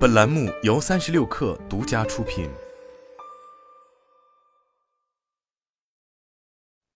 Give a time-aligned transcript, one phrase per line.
[0.00, 2.48] 本栏目由三十六氪独家出品。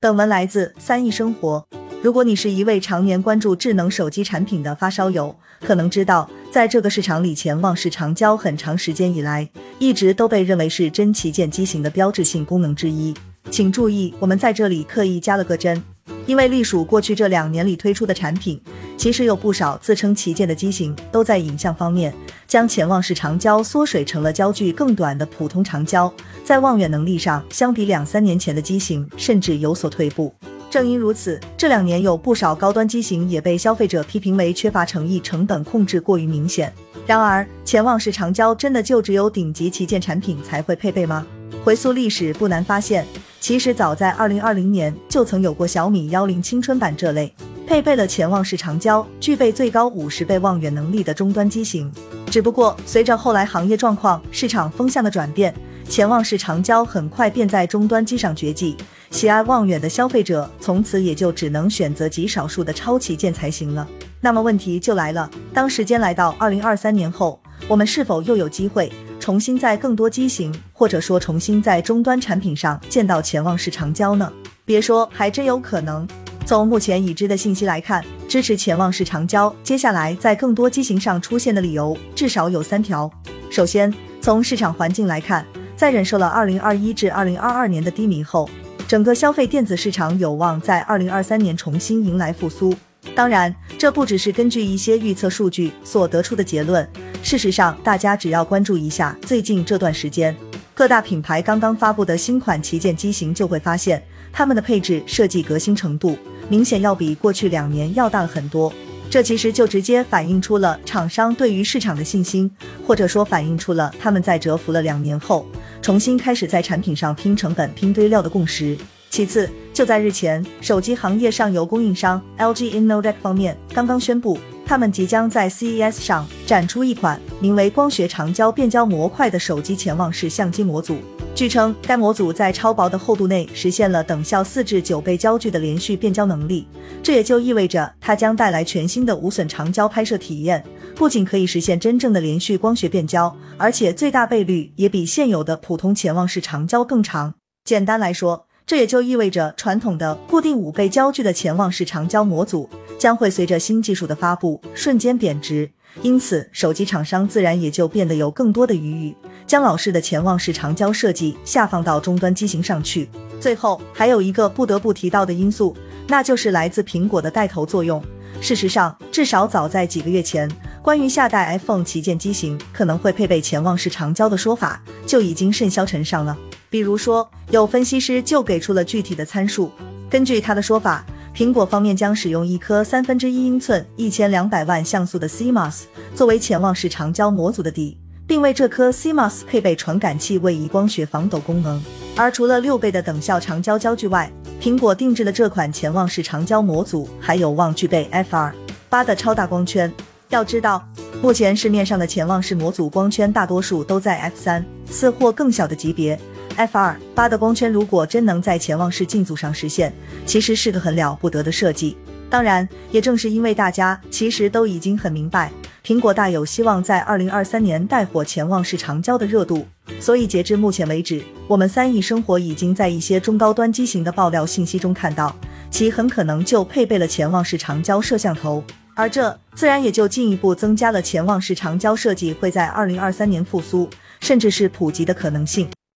[0.00, 1.68] 本文来自三亿生活。
[2.02, 9.46] 如果你是一位常年关注智能手机产品的发烧友，可能知道，在这个市场里，潜望式长焦很长时间以来
[9.78, 13.14] 一直都被认为是真旗舰机型的标志性功能之一。
[13.50, 15.84] 请注意，我们在这里刻意加了个真。
[16.26, 18.60] 因为隶属过去这两年里推出的产品，
[18.96, 22.12] 其实有不少自称旗舰的机型都在影像方面
[22.46, 26.12] 将潜望式长焦缩水成了焦距更短的普通长焦，
[26.44, 30.32] 在望远能力上相比两三年前的机型甚至有所退步。
[30.70, 36.72] 正因如此，这两年有不少高端机型也被消费者批评为缺乏诚意、成本控制过于明显。
[37.06, 41.24] 然而，潜望式长焦真的就只有顶级旗舰产品才会配备吗？
[41.64, 43.06] 回溯历史，不难发现。
[43.44, 47.30] 其实早在二零二零年就曾有过小米幺零青春版这类
[47.66, 51.92] 配备了潜望式长焦、具备最高五十倍望远能力的终端机型。
[52.30, 55.54] 只不过随着后来行业状况、市场风向的转变，
[55.86, 58.74] 潜望式长焦很快便在终端机上绝迹。
[59.10, 63.86] 喜爱望远的消费者从此也就只能选择极少数的超旗舰才行了。
[64.22, 68.90] 那么问题就来了，当时间来到二零二三年后，我们是否又有机会？
[69.24, 74.30] 重新在更多机型，或者说重新在终端产品上见到潜望式长焦呢？
[74.66, 76.06] 别说，还真有可能。
[76.44, 83.10] 从目前已知的信息来看，支持潜望式长焦，接下来在更多机型上出现的理由至少有三条。
[83.48, 88.46] 首先，从市场环境来看，在忍受了2021至2022年的低迷后，
[88.86, 92.74] 整个消费电子市场有望在2023年重新迎来复苏。
[93.14, 96.88] 当然，这不只是根据一些预测数据所得出的结论。
[97.22, 100.34] 事实上，大家只要关注一下最近这段时间
[100.74, 108.72] 各大品牌刚刚发布的新款旗舰机型，就会发现它们的配置设计革新程度明显要比过去两年要大了很多。
[109.08, 112.50] 这其实就直接反映出了厂商对于市场的信心，
[112.84, 115.46] 或者说反映出了他们在蛰伏了两年后，
[115.80, 118.76] 重新开始在产品上拼成本、拼堆料的共识。
[119.10, 124.38] 其次，就在日前，手机行业上游供应商 LG Innotek 方面刚刚宣布。
[124.64, 130.96] 他们即将在 CES 上展出一款名为“光学长焦变焦模块”的手机潜望式相机模组。
[131.34, 136.66] 据称，该模组在超薄的厚度内实现了等效四至九倍焦距的连续变焦能力。
[137.02, 140.64] 这也就意味着它将带来全新的无损长焦拍摄体验，
[140.94, 147.34] 不仅可以实现真正的连续光学变焦，而且最大倍率也比现有的普通潜望式长焦更长。
[147.64, 152.68] 简单来说，这也就意味着传统的固定五倍焦距的潜望式长焦模组。
[152.96, 155.68] 将会随着新技术的发布瞬间贬值，
[156.00, 159.14] 因此手机厂商自然也就变得有更多的余裕，
[159.46, 163.10] 将老式的潜望式长焦设计下放到终端机型上去。
[163.38, 165.76] 最后还有一个不得不提到的因素，
[166.08, 168.02] 那就是来自苹果的带头作用。
[168.40, 170.50] 事实上，至少早在几个月前，
[170.80, 176.38] 关于下代 iPhone 旗舰机型可能会配备潜望式长焦的说法就已经甚嚣尘上了。
[176.74, 179.70] 比如说，有分析师就给出了具体的参数，
[180.10, 181.06] 根据他的说法。
[181.32, 185.82] 苹果方面将使用一颗三分之一英寸、一千两百万像素的 CMOS
[186.16, 187.96] 作为潜望式长焦模组的底，
[188.26, 191.80] 并为这颗 CMOS 配备传感器位移光学防抖功能。
[192.16, 194.28] 而除了六倍的等效长焦焦距外，
[194.60, 198.52] 苹果定制的这款潜望式长焦模组还有望具备 f2
[198.88, 199.92] 八的超大光圈。
[200.30, 200.84] 要知道，
[201.22, 206.18] 目前市面上的潜望式模组光圈大多数都在 f 三四或更小的级别。
[206.56, 209.92] F 二八的光圈如果真能在潜望式镜组上实现，
[210.24, 211.96] 其实是个很了不得的设计。
[212.30, 215.52] 当然，也正是因为大家其实都已经很明白，
[215.84, 219.66] 苹果大有希望在二零二三年带火潜望式长焦的热度，
[220.00, 225.34] 所以截至目前为止，我们三亿生活已经在一些中高端机型的爆料信息中看到，
[225.70, 228.64] 其很可能就配备了潜望式长焦摄像头，
[228.96, 233.88] 而这自然也就进一步增加了潜望式长焦设计会在二零二三年复苏，
[234.20, 235.68] 甚至是普及的可能性。